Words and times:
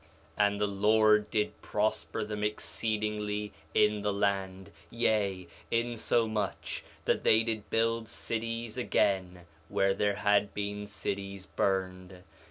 4 0.01 0.07
Nephi 0.07 0.43
1:7 0.45 0.47
And 0.53 0.61
the 0.61 0.79
Lord 0.87 1.29
did 1.29 1.61
prosper 1.61 2.23
them 2.25 2.43
exceedingly 2.43 3.53
in 3.75 4.01
the 4.01 4.11
land; 4.11 4.71
yea, 4.89 5.47
insomuch 5.69 6.83
that 7.05 7.23
they 7.23 7.43
did 7.43 7.69
build 7.69 8.07
cities 8.09 8.79
again 8.79 9.45
where 9.69 9.93
there 9.93 10.15
had 10.15 10.55
been 10.55 10.87
cities 10.87 11.45
burned. 11.45 12.23